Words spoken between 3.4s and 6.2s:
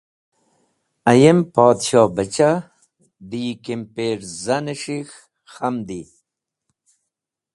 yi kimpirzan s̃hik̃h khamdi.